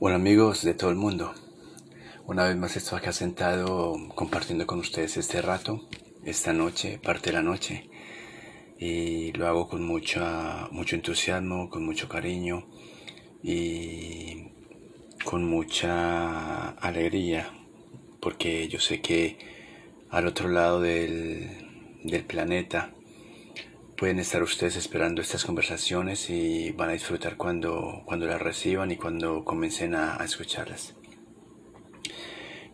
[0.00, 1.34] Hola amigos de todo el mundo.
[2.24, 5.88] Una vez más estoy acá sentado compartiendo con ustedes este rato,
[6.24, 7.90] esta noche, parte de la noche.
[8.78, 12.68] Y lo hago con mucha, mucho entusiasmo, con mucho cariño
[13.42, 14.52] y
[15.24, 17.52] con mucha alegría,
[18.20, 19.36] porque yo sé que
[20.10, 22.92] al otro lado del, del planeta
[23.98, 28.96] pueden estar ustedes esperando estas conversaciones y van a disfrutar cuando, cuando las reciban y
[28.96, 30.94] cuando comiencen a, escucharlas.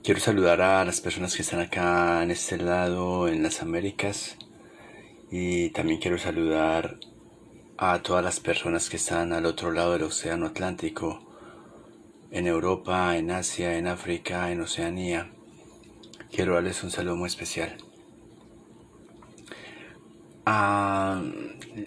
[0.02, 4.36] Quiero saludar a las personas que están acá en este lado, en las Américas,
[5.30, 6.98] y también quiero saludar
[7.78, 11.24] a todas las personas que están al otro lado del Océano Atlántico,
[12.32, 15.30] en Europa, en Asia, en África, en Oceanía.
[16.30, 17.78] Quiero darles un saludo muy especial.
[20.46, 21.22] Ah,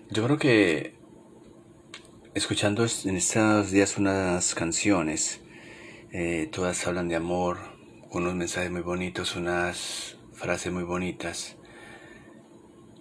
[0.09, 0.95] yo creo que
[2.33, 5.41] escuchando en estos días unas canciones,
[6.11, 7.59] eh, todas hablan de amor,
[8.09, 11.55] unos mensajes muy bonitos, unas frases muy bonitas.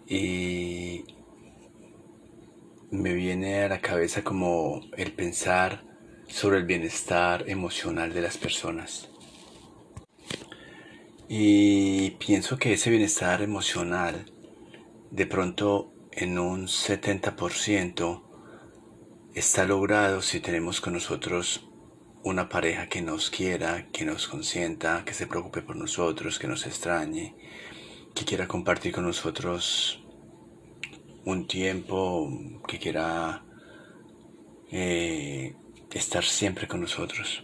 [0.07, 1.05] Y
[2.91, 5.85] me viene a la cabeza como el pensar
[6.29, 9.09] sobre el bienestar emocional de las personas.
[11.31, 14.36] Y pienso que ese bienestar emocional
[15.17, 18.23] de pronto en un 70%
[19.35, 21.71] está logrado si tenemos con nosotros
[22.23, 26.67] una pareja que nos quiera, que nos consienta, que se preocupe por nosotros, que nos
[26.67, 27.35] extrañe,
[28.15, 30.05] que quiera compartir con nosotros
[31.25, 32.31] un tiempo,
[32.69, 33.43] que quiera
[34.71, 35.57] eh,
[35.93, 37.43] estar siempre con nosotros.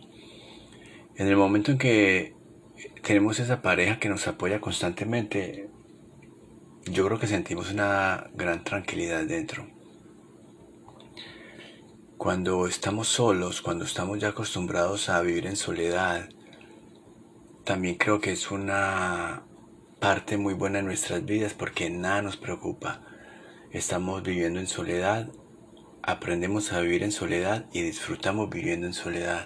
[1.17, 2.37] En el momento en que
[3.03, 5.70] tenemos esa pareja que nos apoya constantemente,
[6.91, 9.66] yo creo que sentimos una gran tranquilidad dentro.
[12.16, 16.28] Cuando estamos solos, cuando estamos ya acostumbrados a vivir en soledad,
[17.65, 19.44] también creo que es una
[20.00, 23.03] parte muy buena de nuestras vidas porque nada nos preocupa.
[23.71, 25.31] Estamos viviendo en soledad,
[26.03, 29.44] aprendemos a vivir en soledad y disfrutamos viviendo en soledad.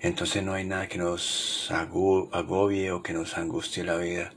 [0.00, 4.32] Entonces no hay nada que nos agobie o que nos angustie la vida.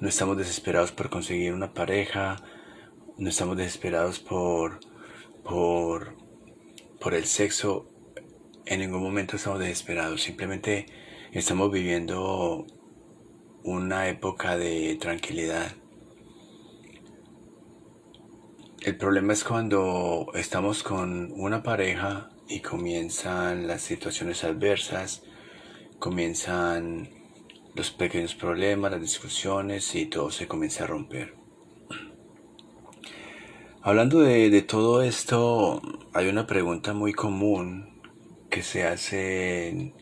[0.00, 2.36] No estamos desesperados por conseguir una pareja,
[3.16, 4.80] no estamos desesperados por,
[5.42, 6.16] por,
[7.00, 7.88] por el sexo.
[8.66, 10.86] En ningún momento estamos desesperados, simplemente
[11.32, 12.66] estamos viviendo
[13.62, 15.72] una época de tranquilidad.
[18.82, 25.22] El problema es cuando estamos con una pareja y comienzan las situaciones adversas,
[25.98, 27.08] comienzan
[27.74, 31.34] los pequeños problemas, las discusiones y todo se comienza a romper.
[33.82, 35.82] Hablando de, todo esto,
[36.14, 38.00] hay una pregunta muy común
[38.48, 39.92] que se hace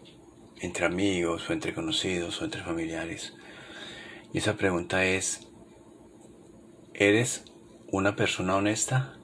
[0.61, 3.35] entre amigos o entre conocidos o entre familiares.
[4.33, 5.49] Y esa pregunta es,
[6.95, 7.45] ¿eres
[7.91, 9.19] una persona honesta?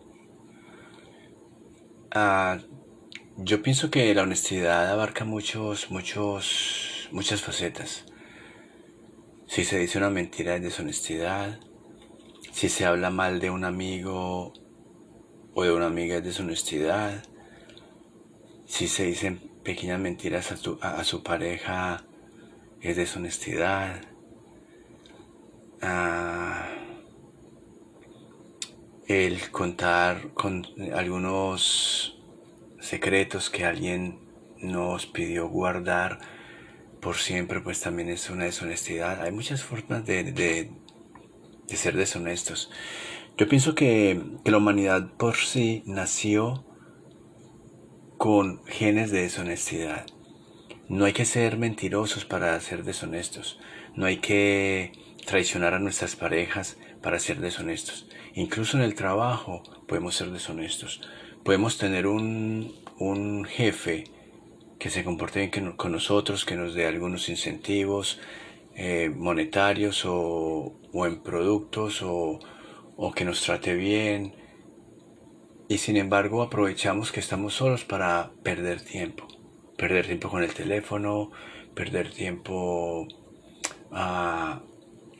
[2.11, 2.59] Ah,
[3.37, 8.08] yo pienso que la honestidad abarca muchos, muchos, muchas facetas.
[9.49, 11.59] Si se dice una mentira es deshonestidad.
[12.53, 14.53] Si se habla mal de un amigo
[15.55, 17.25] o de una amiga es deshonestidad.
[18.67, 22.05] Si se dicen pequeñas mentiras a, su pareja
[22.83, 24.03] es deshonestidad.
[25.81, 26.69] Ah,
[29.07, 32.21] el contar con algunos
[32.81, 34.21] secretos que alguien
[34.59, 36.38] nos pidió guardar
[37.01, 39.23] por siempre, pues también es una deshonestidad.
[39.23, 40.71] Hay muchas formas de, de,
[41.77, 42.71] ser deshonestos.
[43.37, 46.65] Yo pienso que, que, la humanidad por sí nació
[48.17, 50.07] con genes de deshonestidad.
[50.89, 53.61] No hay que ser mentirosos para ser deshonestos.
[53.95, 54.93] No hay que
[55.27, 58.09] traicionar a nuestras parejas para ser deshonestos.
[58.35, 61.01] Incluso en el trabajo podemos ser deshonestos.
[61.45, 64.05] Podemos tener un, un jefe
[64.79, 68.21] que se comporte bien con nosotros, que nos dé algunos incentivos
[68.81, 72.39] eh, monetarios o, en productos o,
[72.97, 74.35] o que nos trate bien.
[75.69, 79.27] Y sin embargo aprovechamos que estamos solos para perder tiempo.
[79.77, 81.33] Perder tiempo con el teléfono,
[81.75, 83.09] perder tiempo
[83.91, 84.63] ah,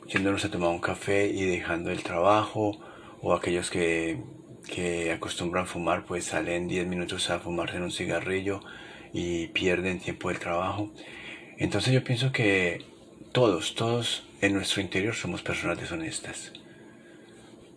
[0.07, 2.79] yéndonos a tomar un café y dejando el trabajo.
[3.21, 4.23] O aquellos que,
[4.73, 8.61] que acostumbran fumar pues salen 10 minutos a fumarse en un cigarrillo
[9.13, 10.91] y pierden tiempo del trabajo.
[11.57, 12.85] Entonces yo pienso que
[13.31, 16.53] todos, todos en nuestro interior somos personas deshonestas.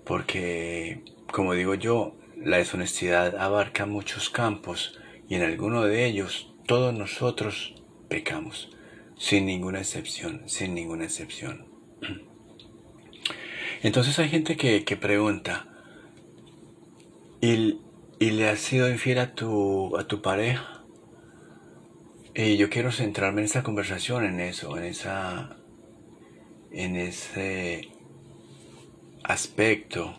[0.05, 4.99] Porque, como digo yo, la deshonestidad abarca muchos campos
[5.29, 7.75] y en alguno de ellos todos nosotros
[8.09, 8.71] pecamos,
[9.17, 11.67] sin ninguna excepción, sin ninguna excepción.
[13.83, 15.67] Entonces hay gente que, pregunta,
[17.41, 17.79] ¿y,
[18.21, 20.82] le has sido infiel a tu, a tu pareja?
[22.35, 25.59] Y yo quiero centrarme en esa conversación, en eso, en esa,
[26.71, 27.91] en ese
[29.23, 30.15] aspecto,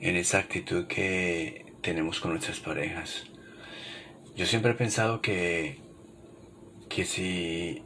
[0.00, 3.30] en esa actitud que tenemos con nuestras parejas.
[4.34, 5.80] Yo siempre he pensado que,
[6.88, 7.84] que si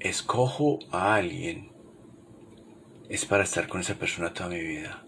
[0.00, 1.70] escojo a alguien,
[3.10, 5.04] es para estar con esa persona toda mi vida.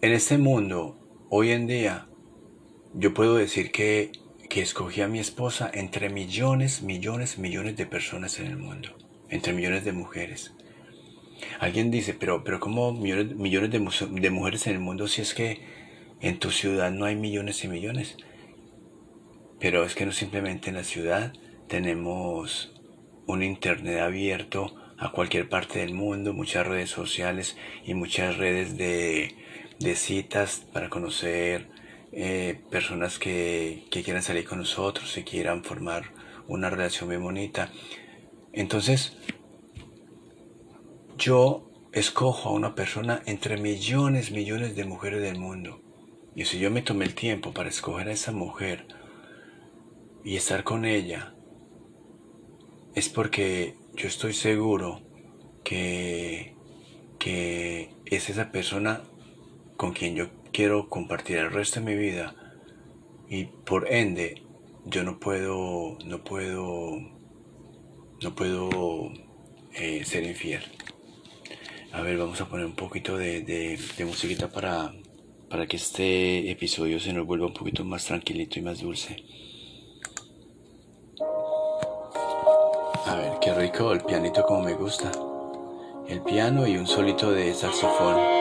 [0.00, 2.06] En este mundo, hoy en día,
[2.94, 4.12] yo puedo decir que,
[4.50, 8.90] que escogí a mi esposa entre millones, millones, millones de personas en el mundo,
[9.30, 10.52] entre millones de mujeres.
[11.58, 13.78] Alguien dice, pero, pero ¿cómo millones, millones de,
[14.20, 15.62] de mujeres en el mundo si es que
[16.20, 18.18] en tu ciudad no hay millones y millones?
[19.58, 21.32] Pero es que no simplemente en la ciudad
[21.68, 22.74] tenemos
[23.26, 29.34] un internet abierto a cualquier parte del mundo, muchas redes sociales y muchas redes de,
[29.94, 31.68] citas para conocer
[32.12, 36.12] eh, personas que, que quieran salir con nosotros y quieran formar
[36.48, 37.70] una relación muy bonita.
[38.52, 39.16] Entonces,
[41.16, 45.80] yo escojo a una persona entre millones, millones de mujeres del mundo.
[46.34, 48.86] Y si yo me tomé el tiempo para escoger a esa mujer
[50.24, 51.34] y estar con ella,
[52.94, 55.02] es porque yo estoy seguro
[55.64, 56.56] que,
[57.18, 59.02] que es esa persona
[59.80, 62.34] con quien yo quiero compartir el resto de mi vida
[63.30, 64.42] y por ende
[64.84, 66.98] yo no puedo no puedo
[68.20, 69.10] no puedo
[69.72, 70.62] eh, ser infiel
[71.92, 74.92] a ver vamos a poner un poquito de, de, de musiquita para
[75.48, 79.16] para que este episodio se nos vuelva un poquito más tranquilito y más dulce
[83.06, 85.10] A ver, qué rico el pianito como me gusta.
[86.06, 88.39] El piano y un solito de saxofón.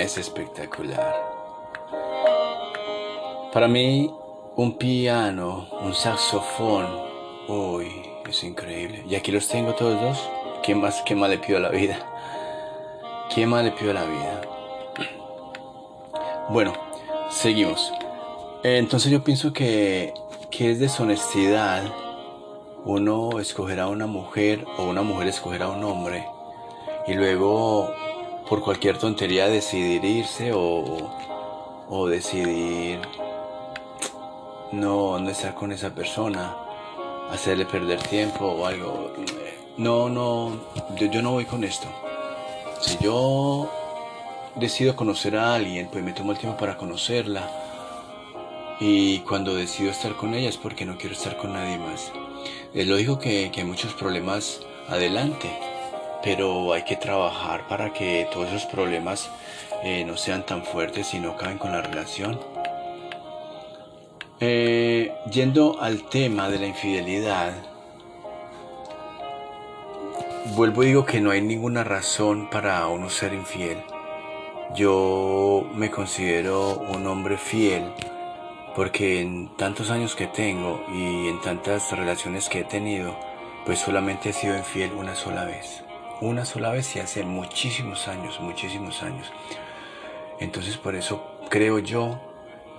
[0.00, 1.14] Es espectacular.
[3.52, 4.10] Para mí,
[4.56, 6.86] un piano, un saxofón,
[7.48, 7.86] uy,
[8.26, 9.04] es increíble.
[9.06, 10.30] Y aquí los tengo todos dos.
[10.62, 11.98] ¿Qué más, qué más le pido a la vida?
[13.34, 14.40] ¿Qué más le pido a la vida?
[16.48, 16.72] Bueno,
[17.28, 17.92] seguimos.
[18.62, 20.14] Entonces yo pienso que,
[20.50, 21.82] que es deshonestidad
[22.86, 26.26] uno escogerá a una mujer o una mujer escogerá a un hombre
[27.06, 27.92] y luego
[28.50, 31.08] por cualquier tontería decidir irse o,
[31.88, 32.98] o decidir
[34.72, 36.56] no, no estar con esa persona,
[37.30, 39.12] hacerle perder tiempo o algo.
[39.76, 40.58] No, no,
[40.96, 41.86] yo, no voy con esto.
[42.80, 43.70] Si yo
[44.56, 47.48] decido conocer a alguien, pues me tomo el tiempo para conocerla.
[48.80, 52.10] Y cuando decido estar con ella es porque no quiero estar con nadie más.
[52.74, 55.56] Es lógico que, que hay muchos problemas adelante,
[56.22, 59.30] pero hay que trabajar para que todos esos problemas
[59.82, 62.38] eh, no sean tan fuertes y no acaben con la relación.
[64.40, 67.52] Eh, yendo al tema de la infidelidad,
[70.56, 73.82] vuelvo y digo que no hay ninguna razón para uno ser infiel.
[74.74, 77.92] Yo me considero un hombre fiel
[78.74, 83.14] porque en tantos años que tengo y en tantas relaciones que he tenido,
[83.66, 85.82] pues solamente he sido infiel una sola vez.
[86.20, 89.32] Una sola vez y hace muchísimos años, muchísimos años.
[90.38, 92.20] Entonces por eso creo yo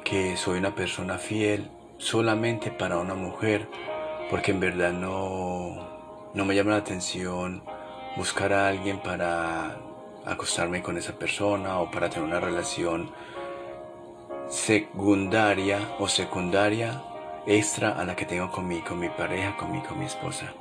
[0.03, 3.67] que soy una persona fiel solamente para una mujer,
[4.29, 7.63] porque en verdad no, no me llama la atención
[8.15, 9.75] buscar a alguien para
[10.23, 13.11] acostarme con esa persona o para tener una relación
[14.49, 17.01] secundaria o secundaria
[17.47, 20.53] extra a la que tengo con mi, con mi pareja, con mi, con mi esposa.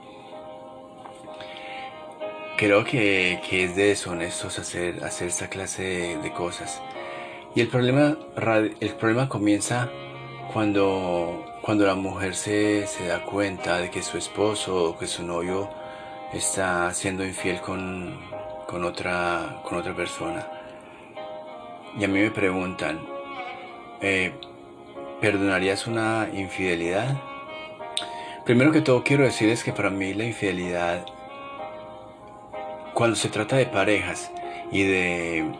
[2.60, 6.82] Creo que, que es de deshonestos hacer, hacer esta clase de, cosas.
[7.54, 8.18] Y el problema,
[8.80, 9.88] el problema comienza
[10.52, 15.22] cuando, cuando la mujer se, se da cuenta de que su esposo o que su
[15.22, 15.70] novio
[16.34, 18.20] está siendo infiel con,
[18.66, 20.46] con, otra, con otra persona.
[21.98, 23.00] Y a mí me preguntan,
[24.02, 24.34] eh,
[25.18, 27.22] ¿perdonarías una infidelidad?
[28.44, 31.06] Primero que todo quiero decir es que para mí la infidelidad,
[32.94, 34.30] cuando se trata de parejas
[34.70, 35.52] y de,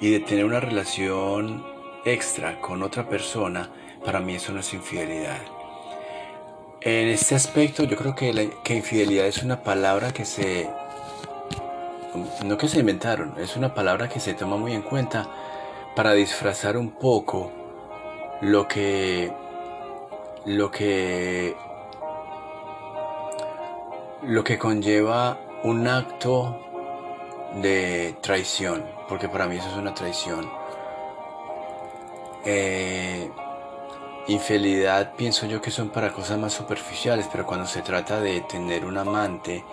[0.00, 1.64] y de tener una relación
[2.04, 3.70] extra con otra persona,
[4.04, 5.38] para mí eso no es infidelidad.
[6.82, 10.70] En este aspecto yo creo que, infidelidad es una palabra que se...
[12.44, 15.28] No que se inventaron, es una palabra que se toma muy en cuenta
[15.94, 17.52] para disfrazar un poco
[18.40, 19.32] lo que
[20.46, 21.54] lo que
[24.22, 26.69] lo que conlleva un acto
[27.54, 30.50] de traición, porque para mí eso es una traición.
[32.44, 33.30] Eh,
[34.28, 38.84] infidelidad pienso yo que son para cosas más superficiales, pero cuando se trata de tener
[38.84, 39.64] un amante,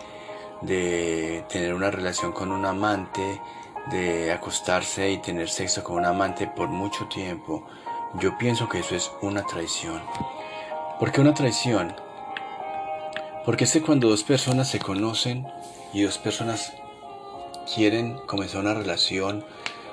[0.62, 3.42] de tener una relación con un amante,
[3.92, 7.66] de acostarse y tener sexo con un amante por mucho tiempo,
[8.16, 10.02] yo pienso que eso es una traición.
[11.00, 11.96] ¿Por qué una traición?
[13.46, 15.48] Porque es que cuando dos personas se conocen
[15.94, 16.74] y dos personas
[17.74, 19.44] quieren comenzar una relación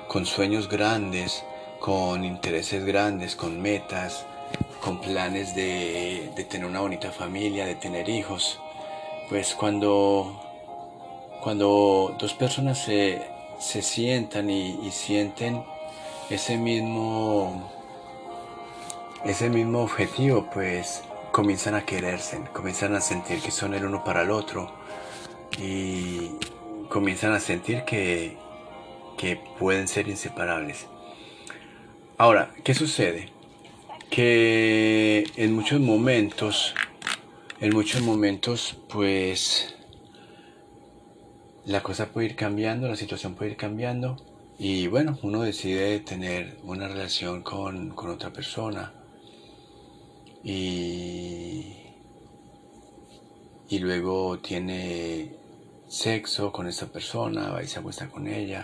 [0.07, 1.43] con sueños grandes,
[1.79, 4.25] con intereses grandes, con metas,
[4.81, 8.59] con planes de, tener una bonita familia, de tener hijos,
[9.29, 10.39] pues cuando,
[11.41, 13.21] cuando dos personas se,
[13.59, 15.63] sientan y, y sienten
[16.29, 17.71] ese mismo
[19.25, 21.01] ese mismo objetivo, pues
[21.31, 24.71] comienzan a quererse, comienzan a sentir que son el uno para el otro.
[25.57, 26.31] Y
[26.89, 28.37] comienzan a sentir que,
[29.17, 30.87] que pueden ser inseparables.
[32.17, 33.29] Ahora, ¿qué sucede?
[34.09, 36.73] Que en muchos momentos,
[37.59, 39.75] en muchos momentos, pues
[41.65, 44.17] la cosa puede ir cambiando, la situación puede ir cambiando
[44.57, 48.93] y bueno, uno decide tener una relación con, con otra persona
[50.43, 51.73] y,
[53.67, 55.35] y luego tiene
[55.87, 58.63] sexo con esta persona, va y se acuesta con ella.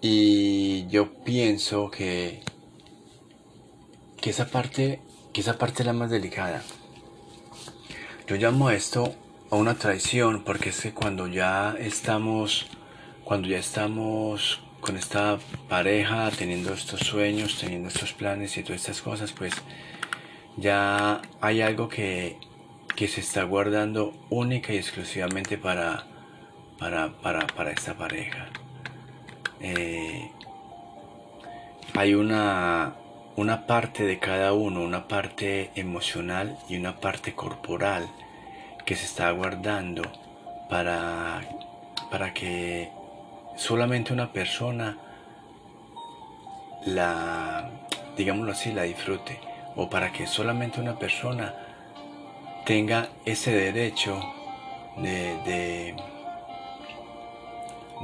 [0.00, 2.42] Y yo pienso que,
[4.20, 5.00] que esa parte,
[5.32, 6.62] que esa parte es la más delicada.
[8.26, 9.14] Yo llamo esto
[9.50, 12.66] a una traición porque es que cuando ya estamos,
[13.24, 19.02] cuando ya estamos con esta pareja, teniendo estos sueños, teniendo estos planes y todas estas
[19.02, 19.54] cosas, pues
[20.56, 22.38] ya hay algo que,
[22.96, 26.06] se está guardando única y exclusivamente para,
[26.78, 28.46] para, esta pareja.
[29.60, 30.30] Eh,
[31.94, 32.94] hay una,
[33.36, 38.08] una parte de cada uno, una parte emocional y una parte corporal
[38.86, 40.02] que se está guardando
[40.70, 41.42] para,
[42.10, 42.90] para que
[43.56, 44.96] solamente una persona
[46.86, 47.70] la,
[48.16, 49.38] digámoslo así, la disfrute,
[49.74, 51.65] o para que solamente una persona
[52.66, 54.20] tenga ese derecho
[54.96, 55.94] de,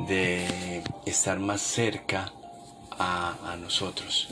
[0.06, 2.32] de, estar más cerca
[2.96, 4.28] a, a, nosotros.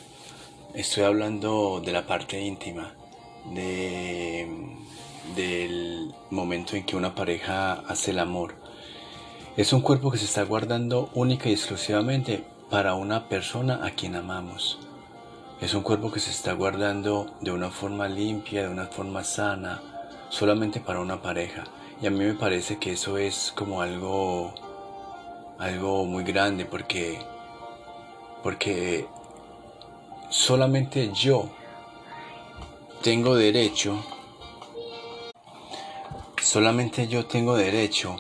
[0.73, 2.95] Estoy hablando de la parte íntima,
[3.53, 4.49] de,
[5.35, 8.55] del momento en que una pareja hace el amor
[9.57, 14.15] es un cuerpo que se está guardando única y exclusivamente para una persona a quien
[14.15, 14.79] amamos.
[15.61, 19.83] Es un cuerpo que se está guardando de una forma limpia, de una forma sana,
[20.31, 21.65] solamente para una pareja.
[22.01, 24.55] Y a mí me parece que eso es como algo
[25.59, 27.19] algo muy grande porque
[28.43, 29.07] porque
[30.31, 31.51] solamente yo
[33.03, 34.03] tengo derecho
[36.43, 38.17] solamente yo tengo derecho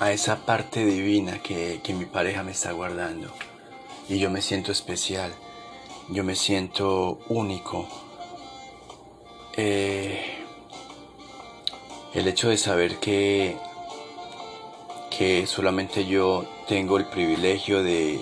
[0.00, 3.30] a esa parte divina que, mi pareja me está guardando.
[4.08, 5.32] Y yo me siento especial,
[6.10, 7.88] yo me siento único.
[9.56, 10.37] Eh,
[12.14, 13.56] el hecho de saber que,
[15.16, 18.20] que solamente yo tengo el privilegio de,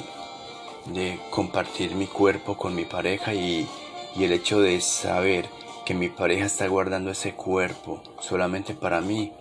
[0.86, 3.68] de compartir mi cuerpo con mi pareja y,
[4.16, 5.46] y el hecho de saber
[5.84, 9.32] que mi pareja está guardando ese cuerpo solamente para mí,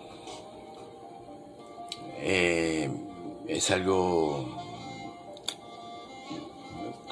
[2.19, 2.89] eh,
[3.47, 4.45] es algo,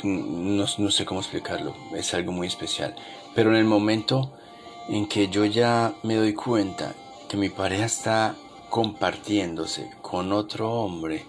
[0.03, 2.95] no, sé cómo explicarlo, es algo muy especial.
[3.33, 4.33] Pero en el momento
[4.87, 6.93] en que yo ya me doy cuenta
[7.33, 8.35] que mi pareja está
[8.69, 11.25] compartiéndose con otro hombre,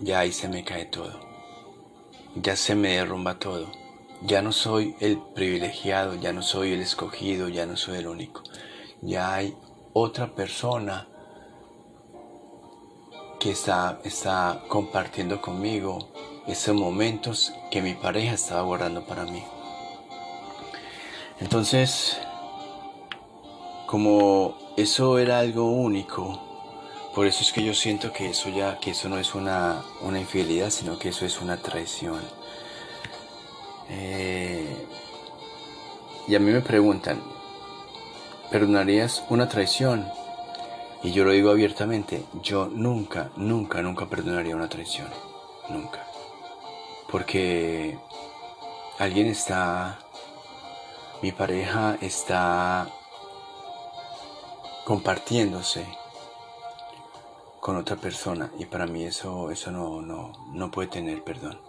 [0.00, 1.18] ya ahí se me cae todo.
[2.36, 3.66] Ya se me derrumba todo.
[4.22, 8.44] Ya no soy el privilegiado, ya no soy el escogido, ya no soy el único.
[9.02, 9.56] Ya hay
[9.94, 11.08] otra persona
[13.40, 16.08] que está, está compartiendo conmigo
[16.46, 19.42] esos momentos que mi pareja estaba guardando para mí.
[21.40, 22.16] Entonces,
[23.90, 26.40] como eso era algo único,
[27.12, 30.20] por eso es que yo siento que eso ya, que eso no es una, una
[30.20, 32.20] infidelidad, sino que eso es una traición.
[33.88, 34.86] Eh,
[36.28, 37.20] y a mí me preguntan,
[38.52, 40.06] ¿perdonarías una traición?
[41.02, 45.08] Y yo lo digo abiertamente, yo nunca, nunca, nunca perdonaría una traición.
[45.68, 46.06] Nunca.
[47.10, 47.98] Porque
[49.00, 49.98] alguien está,
[51.22, 52.88] mi pareja está
[54.90, 55.86] compartiéndose
[57.60, 61.60] con otra persona y para mí eso, eso no, no, no puede tener perdón.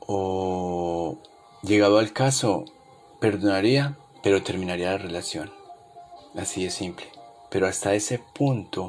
[0.00, 1.18] O
[1.62, 2.64] llegado al caso,
[3.20, 5.52] perdonaría, pero terminaría la relación.
[6.34, 7.06] Así de simple.
[7.50, 8.88] Pero hasta ese punto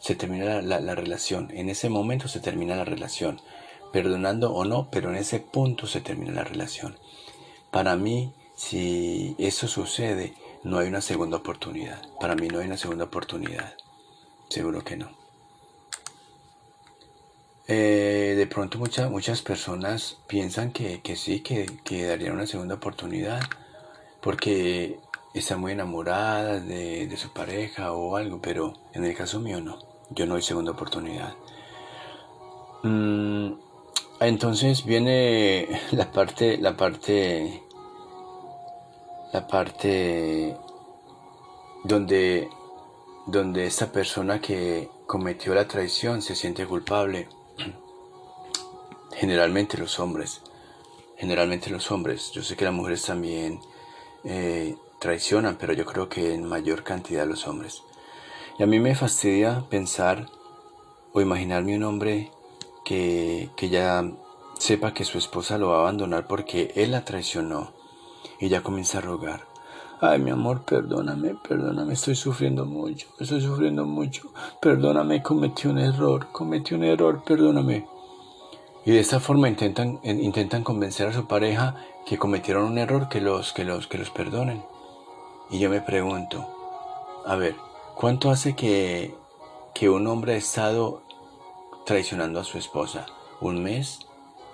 [0.00, 1.50] se termina la, relación.
[1.52, 3.42] En ese momento se termina la relación.
[3.92, 6.96] Perdonando o no, pero en ese punto se termina la relación.
[7.70, 10.32] Para mí, si eso sucede,
[10.64, 12.02] no hay una segunda oportunidad.
[12.20, 13.74] Para mí no hay una segunda oportunidad.
[14.48, 15.10] Seguro que no.
[17.68, 23.40] Eh, de pronto muchas muchas personas piensan que, sí, que, que darían una segunda oportunidad
[24.20, 24.98] porque
[25.34, 29.78] están muy enamoradas de, su pareja o algo, pero en el caso mío no,
[30.10, 31.34] yo no hay segunda oportunidad.
[32.82, 33.52] Mm,
[34.20, 37.62] entonces viene la parte, la parte,
[39.32, 40.56] la parte
[41.84, 42.48] donde,
[43.26, 47.28] donde esta persona que cometió la traición se siente culpable.
[49.14, 50.42] Generalmente los hombres,
[51.16, 52.30] generalmente los hombres.
[52.32, 53.60] Yo sé que las mujeres también
[54.24, 57.82] eh, traicionan, pero yo creo que en mayor cantidad los hombres.
[58.58, 60.26] Y a mí me fastidia pensar
[61.12, 62.30] o imaginarme un hombre
[62.84, 64.04] que, que ya
[64.58, 67.81] sepa que su esposa lo va a abandonar porque él la traicionó
[68.40, 69.52] ya comienza a rogar.
[70.00, 74.32] Ay, mi amor, perdóname, perdóname, estoy sufriendo mucho, estoy sufriendo mucho.
[74.60, 77.86] Perdóname, cometí un error, cometí un error, perdóname.
[78.84, 83.20] Y de esta forma intentan, intentan convencer a su pareja que cometieron un error que
[83.20, 84.64] los, que los, que los perdonen.
[85.50, 86.48] Y yo me pregunto,
[87.24, 87.54] a ver,
[87.94, 89.14] ¿cuánto hace que,
[89.72, 91.02] que un hombre ha estado
[91.86, 93.06] traicionando a su esposa?
[93.40, 94.00] ¿Un mes?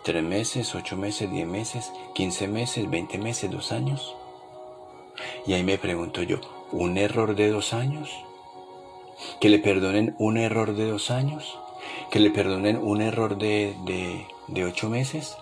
[0.02, 0.74] ¿Tres meses?
[0.74, 1.30] ¿Ocho meses?
[1.30, 1.92] ¿Diez meses?
[2.14, 2.88] ¿Quince meses?
[2.88, 3.50] ¿Veinte meses?
[3.50, 4.14] ¿Dos años?
[5.46, 6.40] Y ahí me pregunto yo,
[6.72, 8.10] ¿un error de dos años?
[9.40, 11.58] ¿Que le perdonen un error de dos años?
[12.10, 15.36] ¿Que le perdonen un error de, de, de ocho meses?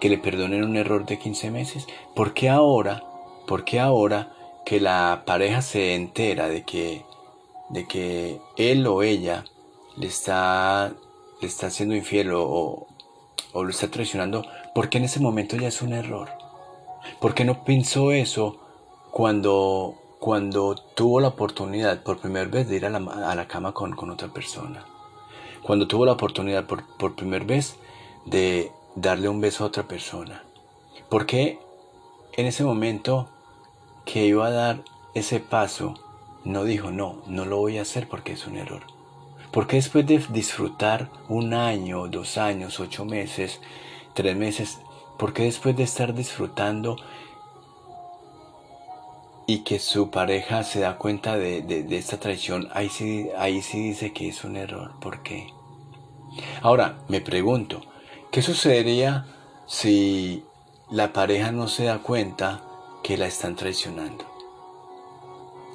[0.00, 1.86] ¿Que le perdonen un error de quince meses?
[2.14, 3.02] ¿Por qué ahora?
[3.46, 4.32] ¿Por qué ahora
[4.64, 7.04] que la pareja se entera de que,
[7.68, 9.44] de que él o ella
[9.96, 10.92] le está,
[11.40, 12.88] le está haciendo infiel o,
[13.56, 16.28] o lo está traicionando, porque en ese momento ya es un error.
[17.20, 18.58] ¿Por qué no pensó eso
[19.10, 23.72] cuando, cuando tuvo la oportunidad por primera vez de ir a la, a la cama
[23.72, 24.84] con, con, otra persona?
[25.62, 27.76] Cuando tuvo la oportunidad por, por primera vez
[28.26, 30.44] de darle un beso a otra persona.
[31.08, 31.58] ¿Por qué
[32.36, 33.28] en ese momento
[34.04, 34.82] que iba a dar
[35.14, 35.94] ese paso,
[36.44, 38.95] no dijo, no, no lo voy a hacer porque es un error.
[39.50, 43.60] Porque después de disfrutar un año, dos años, ocho meses,
[44.14, 44.78] tres meses,
[45.18, 46.96] porque después de estar disfrutando
[49.46, 53.80] y que su pareja se da cuenta de, de, esta traición, ahí sí, ahí sí
[53.80, 54.92] dice que es un error.
[55.00, 55.46] ¿Por qué?
[56.62, 57.80] Ahora, me pregunto,
[58.30, 59.26] ¿qué sucedería
[59.66, 60.44] si
[60.90, 62.62] la pareja no se da cuenta
[63.02, 64.35] que la están traicionando.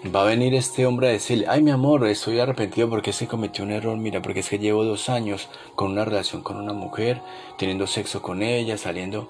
[0.04, 3.64] Va a venir este hombre a decirle, ay mi amor, estoy arrepentido porque se cometió
[3.64, 7.22] un error, mira, porque es que llevo dos años con una relación con una mujer,
[7.60, 9.28] teniendo sexo con ella, saliendo.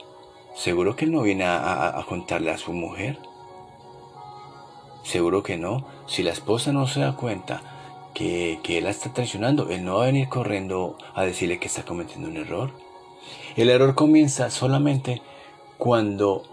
[0.55, 3.19] Seguro que él no viene a, contarle a su mujer.
[5.03, 5.85] Seguro que no.
[6.07, 7.61] Si la esposa no se da cuenta
[8.13, 11.67] que, que él la está traicionando, él no va a venir corriendo a decirle que
[11.67, 12.71] está cometiendo un error.
[13.57, 15.21] El error comienza solamente
[15.77, 16.43] cuando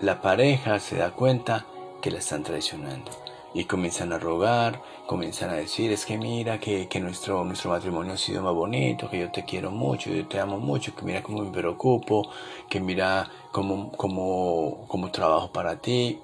[0.00, 1.66] la pareja se da cuenta
[2.00, 3.10] que la están traicionando
[3.54, 8.16] y comienzan a rogar, comienzan a decir, es que mira que, nuestro, nuestro matrimonio ha
[8.16, 11.42] sido más bonito, que yo te quiero mucho, yo te amo mucho, que mira cómo
[11.42, 12.30] me preocupo,
[12.68, 16.20] que mira cómo, cómo, cómo trabajo para ti.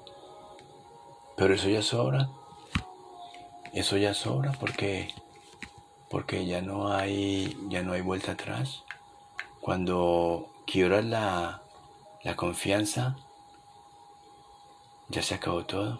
[1.35, 2.29] Pero eso ya sobra,
[3.73, 5.09] eso ya sobra porque,
[6.09, 8.83] porque ya no hay, ya no hay vuelta atrás.
[9.59, 11.63] Cuando quiebras la,
[12.23, 13.17] la confianza,
[15.09, 15.99] ya se acabó todo.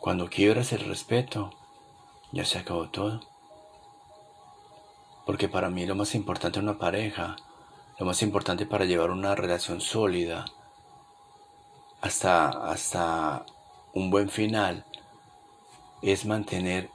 [0.00, 1.50] Cuando quiebras el respeto,
[2.32, 3.20] ya se acabó todo.
[5.26, 7.36] Porque para mí lo más importante en una pareja,
[7.98, 10.46] lo más importante para llevar una relación sólida
[12.00, 13.44] hasta, hasta
[13.92, 14.84] un buen final,
[16.02, 16.90] es mantener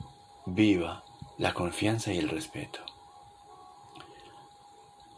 [0.46, 1.04] viva
[1.38, 2.80] la confianza y el respeto.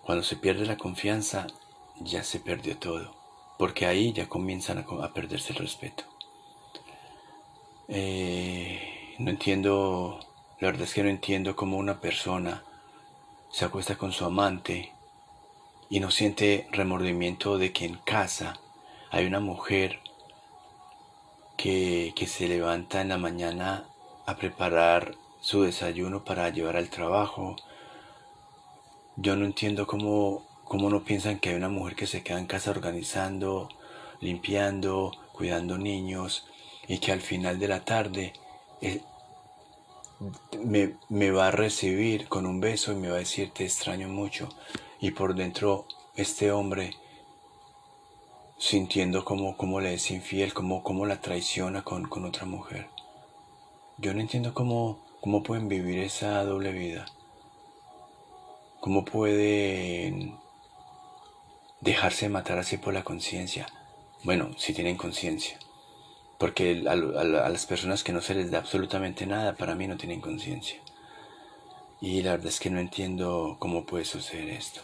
[0.04, 1.48] Cuando se pierde la confianza,
[2.00, 3.17] ya se perdió todo
[3.58, 6.04] porque ahí ya comienzan a, perderse el respeto.
[7.88, 10.20] Eh, no entiendo,
[10.60, 12.64] la verdad es que no entiendo cómo una persona
[13.50, 14.92] se acuesta con su amante
[15.90, 18.60] y no siente remordimiento de que en casa
[19.10, 20.00] hay una mujer
[21.56, 23.86] que, que se levanta en la mañana
[24.26, 27.56] a preparar su desayuno para llevar al trabajo.
[29.16, 32.46] Yo no entiendo cómo, cómo no piensan que hay una mujer que se queda en
[32.46, 33.70] casa organizando,
[34.20, 36.46] limpiando, cuidando niños
[36.88, 38.34] y que al final de la tarde
[38.82, 39.02] eh,
[40.64, 44.10] me, me, va a recibir con un beso y me va a decir te extraño
[44.10, 44.50] mucho.
[45.00, 46.96] Y por dentro este hombre
[48.58, 52.88] sintiendo cómo, cómo le es infiel, cómo, cómo la traiciona con, con otra mujer.
[53.98, 57.06] Yo no entiendo cómo, cómo pueden vivir esa doble vida.
[58.80, 60.38] Cómo pueden
[61.82, 63.68] dejarse matar así por la conciencia.
[64.24, 65.60] Bueno, si tienen conciencia.
[66.38, 70.22] Porque a, las personas que no se les da absolutamente nada, para mí no tienen
[70.22, 70.80] conciencia.
[72.00, 74.82] Y la verdad es que no entiendo cómo puede suceder esto.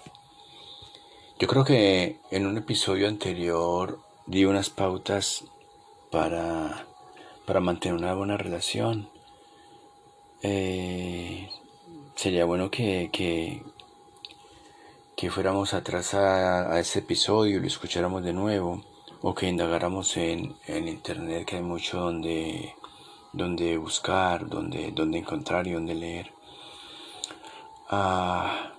[1.39, 5.43] Yo creo que en un episodio anterior di unas pautas
[6.09, 6.85] para,
[7.45, 9.09] para mantener una buena relación.
[10.41, 11.49] Eh,
[12.15, 13.63] sería bueno que, que,
[15.23, 18.83] que fuéramos atrás a, ese episodio y lo escucháramos de nuevo
[19.21, 22.75] o que indagáramos en, en internet que hay mucho donde,
[23.31, 26.33] donde buscar, donde, donde encontrar y donde leer.
[27.89, 28.73] Ah,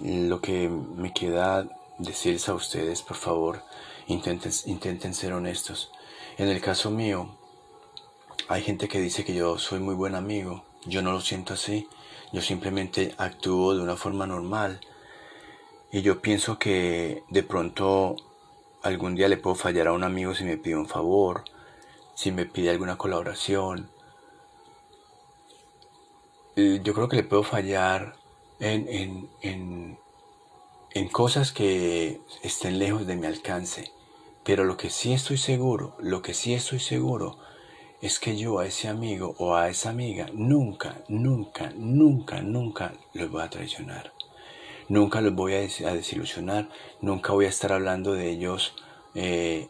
[0.00, 1.66] lo que me queda
[1.98, 3.64] decirles a ustedes, por favor,
[4.06, 5.90] intenten, intenten ser honestos.
[6.38, 7.30] En el caso mío,
[8.46, 10.62] hay gente que dice que yo soy muy buen amigo.
[10.84, 11.88] Yo no lo siento así.
[12.32, 14.80] Yo simplemente actúo de una forma normal.
[15.92, 18.16] Y yo pienso que de pronto
[18.82, 21.44] algún día le puedo fallar a un amigo si me pide un favor,
[22.14, 23.90] si me pide alguna colaboración.
[26.56, 28.14] Yo creo que le puedo fallar
[28.60, 29.98] en, en, en,
[30.92, 33.90] en cosas que estén lejos de mi alcance.
[34.44, 37.38] Pero lo que sí estoy seguro, lo que sí estoy seguro
[38.00, 43.30] es que yo a ese amigo o a esa amiga nunca, nunca, nunca, nunca los
[43.30, 44.12] voy a traicionar.
[44.90, 46.68] Nunca los voy a, desilusionar,
[47.00, 48.74] nunca voy a estar hablando de ellos
[49.14, 49.68] eh,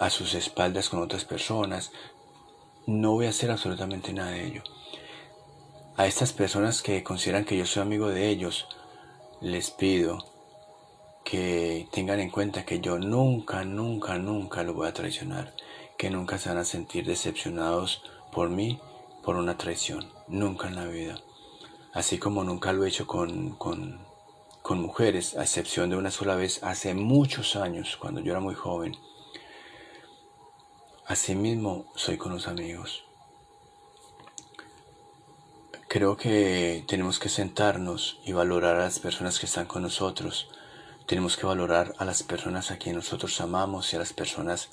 [0.00, 1.92] a sus espaldas con otras personas.
[2.84, 4.62] No voy a hacer absolutamente nada de ello.
[5.96, 8.66] A estas personas que consideran que yo soy amigo de ellos,
[9.40, 10.18] les pido
[11.24, 15.54] que tengan en cuenta que yo nunca, nunca, nunca los voy a traicionar,
[15.96, 18.80] que nunca se van a sentir decepcionados por mí
[19.22, 21.20] por una traición, nunca en la vida.
[21.92, 24.12] Así como nunca lo he hecho con, con,
[24.64, 28.54] con mujeres, a excepción de una sola vez hace muchos años, cuando yo era muy
[28.54, 28.96] joven.
[31.04, 33.04] Asimismo, soy con los amigos.
[35.86, 40.48] Creo que tenemos que sentarnos y valorar a las personas que están con nosotros.
[41.04, 44.70] Tenemos que valorar a las personas a quienes nosotros amamos y a las personas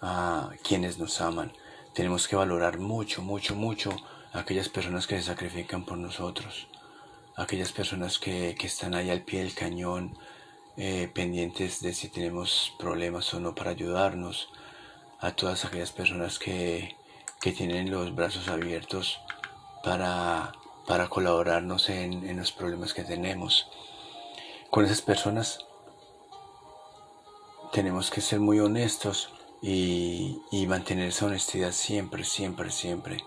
[0.00, 1.52] a quienes nos aman.
[1.94, 3.90] Tenemos que valorar mucho, mucho, mucho
[4.32, 6.68] a aquellas personas que se sacrifican por nosotros
[7.36, 10.16] aquellas personas que, están ahí al pie del cañón,
[10.76, 14.48] eh, pendientes de si tenemos problemas o no para ayudarnos,
[15.20, 16.96] a todas aquellas personas que,
[17.40, 19.18] tienen los brazos abiertos
[19.82, 20.52] para,
[20.86, 23.68] para colaborarnos en, los problemas que tenemos.
[24.70, 25.66] Con esas personas
[27.72, 33.24] tenemos que ser muy honestos y, y mantener esa honestidad siempre, siempre, siempre.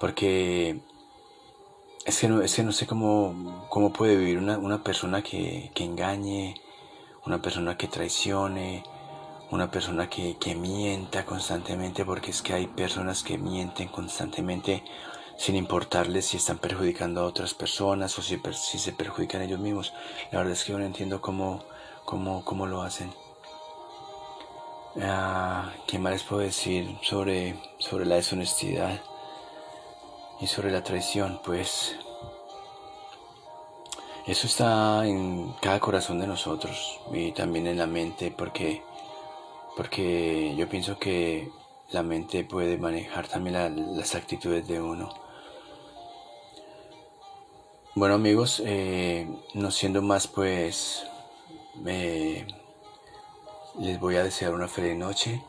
[0.00, 0.80] Porque
[2.04, 6.54] es que no, no sé cómo, cómo puede vivir una, persona que, engañe,
[7.26, 8.82] una persona que traicione,
[9.50, 14.82] una persona que, mienta constantemente, porque es que hay personas que mienten constantemente
[15.36, 19.92] sin importarles si están perjudicando a otras personas o si, si se perjudican ellos mismos.
[20.32, 21.64] La verdad es que yo no entiendo cómo,
[22.04, 23.12] cómo, cómo lo hacen.
[25.02, 29.00] Ah, ¿Qué más les puedo decir sobre, sobre la deshonestidad?
[30.40, 31.96] Y sobre la traición, pues
[34.26, 38.82] eso está en cada corazón de nosotros y también en la mente porque,
[39.76, 41.50] porque yo pienso que
[41.90, 45.12] la mente puede manejar también las actitudes de uno.
[47.94, 51.04] Bueno amigos, eh, no siendo más pues
[51.84, 52.44] les
[53.98, 55.42] voy a desear una feliz noche.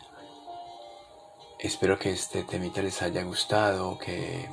[1.60, 4.49] Espero que este temita les haya gustado, que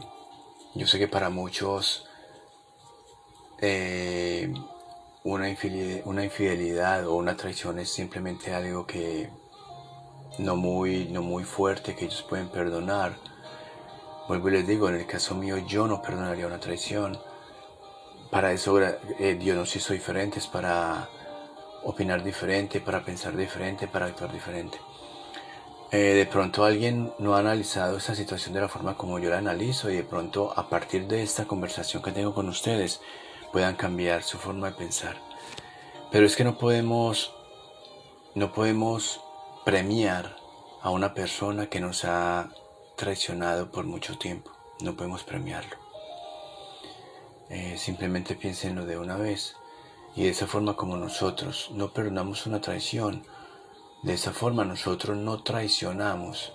[0.78, 2.06] yo sé que para muchos
[3.60, 4.52] eh,
[5.24, 9.28] una, infidelidad, o una traición es simplemente algo que
[10.38, 13.18] no muy, no muy fuerte que ellos pueden perdonar.
[14.28, 17.18] Vuelvo y les digo, en el caso mío yo no perdonaría una traición.
[18.30, 21.08] Para eso eh, Dios nos hizo diferentes, para,
[21.82, 24.78] opinar diferente, para pensar diferente, para actuar diferente.
[25.90, 29.38] Eh, de pronto alguien no ha analizado esta situación de la forma como yo la
[29.38, 33.00] analizo y de pronto a partir de esta conversación que tengo con ustedes
[33.52, 35.16] puedan cambiar su forma de pensar.
[36.10, 37.34] Pero es que no podemos,
[38.34, 39.22] no podemos
[39.64, 40.36] premiar
[40.82, 42.50] a una persona que nos ha
[42.96, 44.50] traicionado por mucho tiempo.
[44.80, 45.76] No podemos premiarlo.
[47.48, 49.56] Eh, simplemente piénsenlo de una vez.
[50.14, 53.24] Y de esa forma como nosotros no perdonamos una traición,
[54.02, 56.52] de esa forma nosotros no traicionamos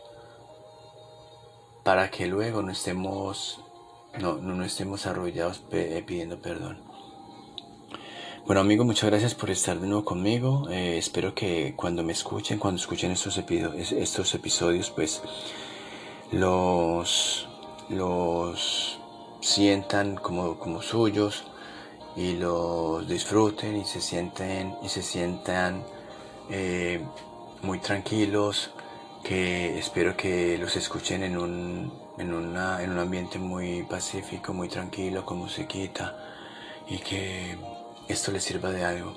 [1.83, 3.59] para que luego no estemos,
[4.19, 6.81] no, no estemos arrollados eh, pidiendo perdón.
[8.45, 10.69] Bueno amigos, muchas gracias por estar de nuevo conmigo.
[10.69, 15.21] Eh, espero que cuando me escuchen, cuando escuchen estos, estos episodios, pues
[16.31, 17.47] los,
[17.89, 18.99] los
[19.39, 21.43] sientan como, como suyos
[22.15, 25.85] y los disfruten y se sienten y se sientan
[26.49, 27.01] eh,
[27.63, 28.71] muy tranquilos,
[29.23, 34.67] que espero que los escuchen en un, en, una, en un ambiente muy pacífico, muy
[34.67, 36.15] tranquilo, con musiquita,
[36.87, 37.57] y que
[38.07, 39.15] esto les sirva de algo.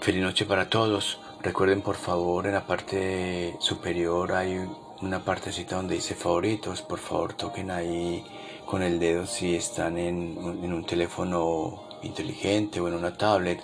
[0.00, 1.18] Feliz noche para todos.
[1.42, 4.60] Recuerden por favor en la parte superior hay
[5.00, 6.82] una partecita donde dice favoritos.
[6.82, 8.24] Por favor toquen ahí
[8.66, 13.62] con el dedo si están en, en un teléfono inteligente o en una tablet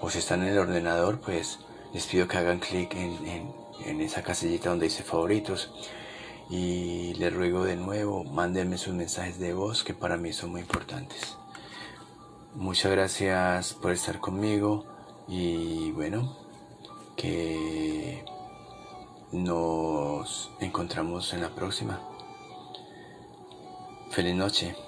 [0.00, 1.58] o si están en el ordenador pues
[1.92, 3.52] les pido que hagan clic en,
[3.84, 5.70] en, esa casillita donde dice favoritos
[6.50, 10.60] y les ruego de nuevo, mándenme sus mensajes de voz que para mí son muy
[10.60, 11.36] importantes.
[12.54, 14.86] Muchas gracias por estar conmigo
[15.28, 16.36] y bueno,
[17.16, 18.24] que
[19.32, 22.00] nos encontramos en la próxima.
[24.10, 24.85] Feliz noche.